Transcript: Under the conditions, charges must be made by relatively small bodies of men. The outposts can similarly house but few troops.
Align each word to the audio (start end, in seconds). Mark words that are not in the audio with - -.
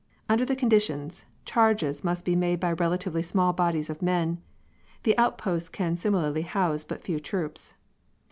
Under 0.27 0.45
the 0.45 0.55
conditions, 0.55 1.25
charges 1.45 2.03
must 2.03 2.25
be 2.25 2.35
made 2.35 2.59
by 2.59 2.71
relatively 2.71 3.21
small 3.21 3.53
bodies 3.53 3.87
of 3.87 4.01
men. 4.01 4.41
The 5.03 5.15
outposts 5.15 5.69
can 5.69 5.95
similarly 5.95 6.41
house 6.41 6.83
but 6.83 7.01
few 7.03 7.19
troops. 7.19 7.75